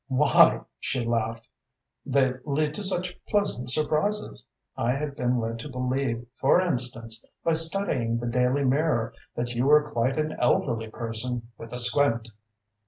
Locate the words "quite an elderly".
9.91-10.89